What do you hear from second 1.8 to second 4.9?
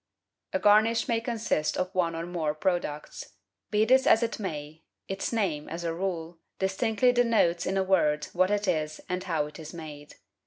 one or more products. Be this as it may,